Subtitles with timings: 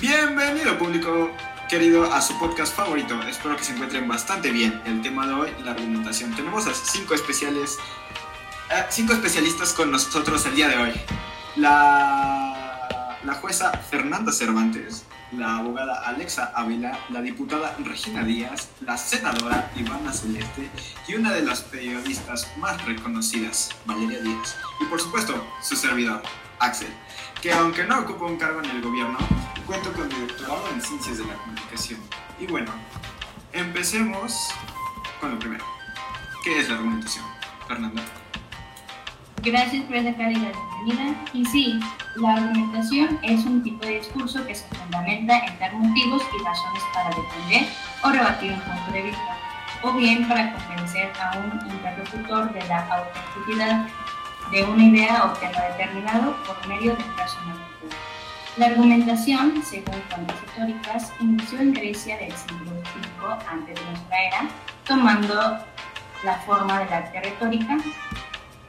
[0.00, 1.32] Bienvenido público
[1.68, 3.20] querido a su podcast favorito.
[3.22, 4.80] Espero que se encuentren bastante bien.
[4.86, 6.32] El tema de hoy, la argumentación.
[6.36, 7.76] Tenemos a cinco especiales,
[8.90, 10.92] cinco especialistas con nosotros el día de hoy.
[11.56, 19.72] La, la jueza Fernanda Cervantes, la abogada Alexa Ávila, la diputada Regina Díaz, la senadora
[19.74, 20.70] Ivana Celeste
[21.08, 24.58] y una de las periodistas más reconocidas, Valeria Díaz.
[24.80, 26.22] Y por supuesto, su servidor,
[26.60, 26.94] Axel,
[27.42, 29.18] que aunque no ocupa un cargo en el gobierno,
[29.68, 32.00] cuento con mi doctorado en Ciencias de la Comunicación.
[32.40, 32.72] Y bueno,
[33.52, 34.48] empecemos
[35.20, 35.62] con lo primero.
[36.42, 37.26] ¿Qué es la argumentación?
[37.68, 38.02] Fernanda.
[39.42, 40.50] Gracias por esa cálida
[40.84, 41.14] bienvenida.
[41.34, 41.80] Y sí,
[42.16, 46.82] la argumentación es un tipo de discurso que se fundamenta en dar motivos y razones
[46.94, 47.68] para defender
[48.02, 49.36] o rebatir un punto de vista,
[49.82, 53.86] o bien para convencer a un interlocutor de la autenticidad
[54.50, 57.68] de una idea o tema determinado por medio del razonamiento.
[58.58, 64.48] La argumentación, según fuentes históricas, inició en Grecia del siglo V antes de nuestra era,
[64.84, 65.58] tomando
[66.24, 67.76] la forma del arte retórica.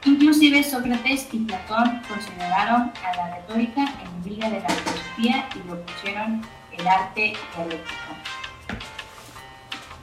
[0.04, 6.40] Inclusive Sócrates y Platón consideraron a la retórica enemiga de la filosofía y lo pusieron
[6.70, 8.14] el arte dialéctico.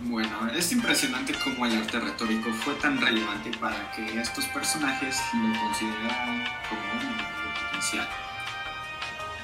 [0.02, 5.60] Bueno, es impresionante cómo el arte retórico fue tan relevante para que estos personajes lo
[5.62, 8.08] consideraran como un potencial.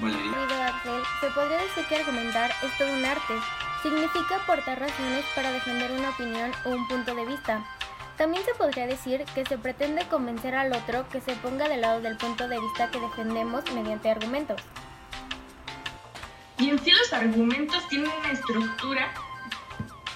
[0.03, 0.81] Valeria.
[1.21, 3.33] se podría decir que argumentar es todo un arte.
[3.81, 7.65] Significa aportar razones para defender una opinión o un punto de vista.
[8.17, 11.99] También se podría decir que se pretende convencer al otro que se ponga del lado
[12.01, 14.61] del punto de vista que defendemos mediante argumentos.
[16.59, 19.13] Y en sí los argumentos tienen una estructura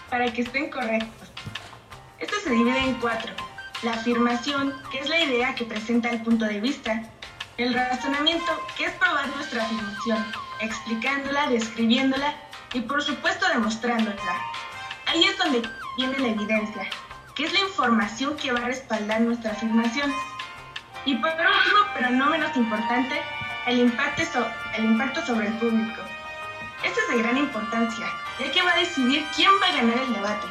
[0.10, 1.32] para que estén correctos.
[2.20, 3.34] Esto se divide en cuatro.
[3.84, 7.04] La afirmación, que es la idea que presenta el punto de vista.
[7.58, 10.24] El razonamiento, que es probar nuestra afirmación,
[10.60, 12.36] explicándola, describiéndola
[12.74, 14.42] y por supuesto demostrándola.
[15.08, 16.88] Ahí es donde viene la evidencia,
[17.34, 20.14] que es la información que va a respaldar nuestra afirmación.
[21.06, 23.20] Y por último, pero no menos importante,
[23.66, 26.02] el impacto, el impacto sobre el público.
[26.84, 28.06] Esto es de gran importancia,
[28.40, 30.48] ya que va a decidir quién va a ganar el debate.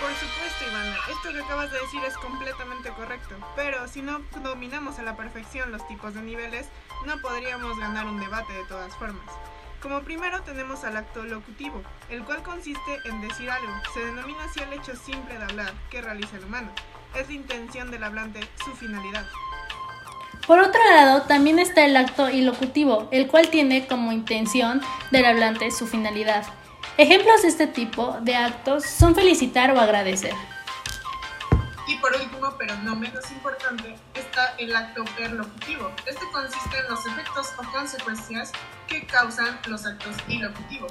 [0.00, 4.98] Por supuesto, Ivana, esto que acabas de decir es completamente correcto, pero si no dominamos
[4.98, 6.66] a la perfección los tipos de niveles,
[7.06, 9.24] no podríamos ganar un debate de todas formas.
[9.80, 13.72] Como primero tenemos al acto locutivo, el cual consiste en decir algo.
[13.94, 16.72] Se denomina así el hecho simple de hablar que realiza el humano.
[17.14, 19.24] Es la intención del hablante, su finalidad.
[20.46, 25.70] Por otro lado, también está el acto ilocutivo, el cual tiene como intención del hablante
[25.70, 26.46] su finalidad.
[26.98, 30.32] Ejemplos de este tipo de actos son felicitar o agradecer.
[31.86, 35.90] Y por último, pero no menos importante, está el acto perlocutivo.
[36.06, 38.50] Este consiste en los efectos o consecuencias
[38.88, 40.90] que causan los actos ilocutivos.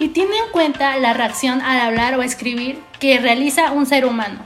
[0.00, 4.40] Y tiene en cuenta la reacción al hablar o escribir que realiza un ser humano.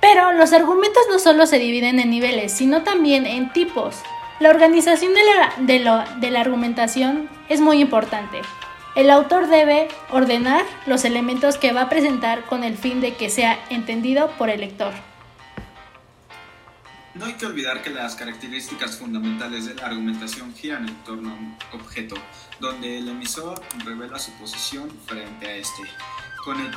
[0.00, 3.94] Pero los argumentos no solo se dividen en niveles, sino también en tipos.
[4.40, 8.40] La organización de la, de de la argumentación es muy importante.
[8.96, 13.30] El autor debe ordenar los elementos que va a presentar con el fin de que
[13.30, 14.92] sea entendido por el lector.
[17.14, 21.34] No hay que olvidar que las características fundamentales de la argumentación giran en torno a
[21.34, 22.16] un objeto,
[22.58, 25.82] donde el emisor revela su posición frente a este,
[26.44, 26.72] con, el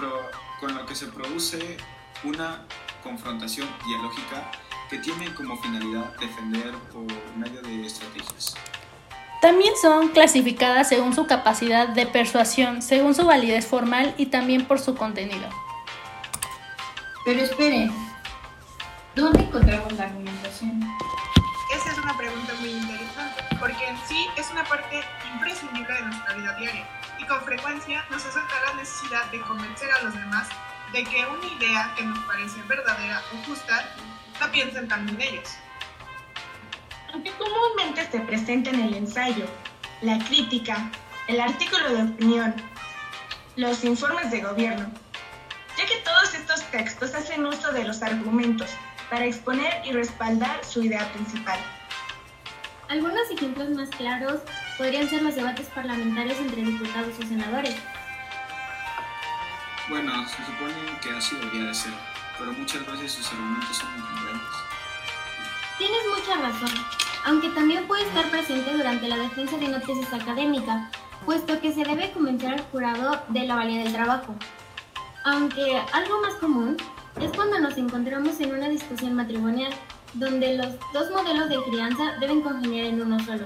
[0.60, 1.78] con lo que se produce
[2.24, 2.62] una
[3.02, 4.52] confrontación dialógica
[4.90, 7.06] que tiene como finalidad defender por
[7.38, 8.56] medio de estrategias.
[9.44, 14.80] También son clasificadas según su capacidad de persuasión, según su validez formal y también por
[14.80, 15.50] su contenido.
[17.26, 17.92] Pero esperen,
[19.16, 20.82] ¿dónde encontramos la argumentación?
[21.76, 26.36] Esa es una pregunta muy interesante, porque en sí es una parte imprescindible de nuestra
[26.36, 26.88] vida diaria
[27.20, 30.48] y con frecuencia nos asalta la necesidad de convencer a los demás
[30.94, 33.90] de que una idea que nos parece verdadera o justa
[34.40, 35.50] la piensen también ellos
[37.14, 39.46] aunque comúnmente se presenta en el ensayo,
[40.02, 40.92] la crítica,
[41.28, 42.56] el artículo de opinión,
[43.56, 44.92] los informes de gobierno,
[45.78, 48.72] ya que todos estos textos hacen uso de los argumentos
[49.10, 51.60] para exponer y respaldar su idea principal.
[52.90, 54.42] Algunos ejemplos más claros
[54.78, 57.76] podrían ser los debates parlamentarios entre diputados y senadores.
[59.88, 61.94] Bueno, se supone que así debería de ser,
[62.40, 64.58] pero muchas veces sus argumentos son incongruentes.
[65.78, 70.90] Tienes mucha razón, aunque también puede estar presente durante la defensa de una tesis académica,
[71.26, 74.36] puesto que se debe convencer al jurado de la valía del trabajo.
[75.24, 76.78] Aunque algo más común
[77.22, 79.74] es cuando nos encontramos en una discusión matrimonial,
[80.14, 83.46] donde los dos modelos de crianza deben congeniar en uno solo.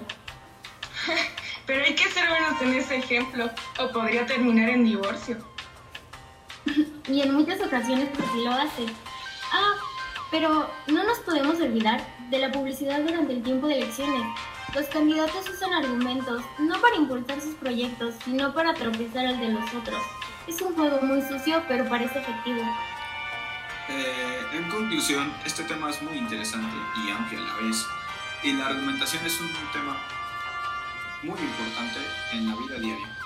[1.65, 5.37] Pero hay que ser buenos en ese ejemplo, o podría terminar en divorcio.
[7.07, 8.85] y en muchas ocasiones así lo hace.
[9.51, 9.75] Ah,
[10.29, 14.23] pero no nos podemos olvidar de la publicidad durante el tiempo de elecciones.
[14.75, 19.73] Los candidatos usan argumentos no para impulsar sus proyectos, sino para tropezar al de los
[19.73, 20.01] otros.
[20.47, 22.61] Es un juego muy sucio, pero parece efectivo.
[23.89, 26.75] Eh, en conclusión, este tema es muy interesante
[27.05, 27.85] y amplio a la vez,
[28.43, 29.97] y la argumentación es un tema
[31.23, 31.99] muy importante
[32.33, 33.17] en la vida diaria.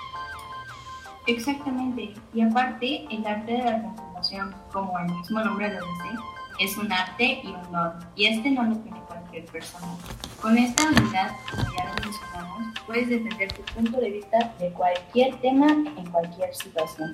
[1.26, 6.18] Exactamente, y aparte, el arte de la argumentación, como el mismo nombre lo dice,
[6.58, 9.96] es un arte y un don, y este no lo tiene cualquier persona.
[10.40, 15.40] Con esta habilidad, como ya lo mencionamos, puedes defender tu punto de vista de cualquier
[15.40, 17.12] tema en cualquier situación.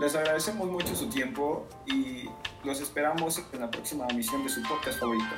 [0.00, 2.28] Les agradecemos mucho su tiempo y
[2.64, 5.34] los esperamos en la próxima emisión de su podcast favorito.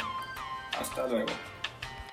[0.80, 1.57] Hasta luego.